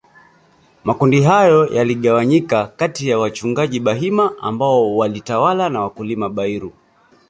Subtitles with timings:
[0.83, 6.73] Makundi hayo yaligawanyika katiya wachungaji Bahima ambao walitawala na wakulima Bairu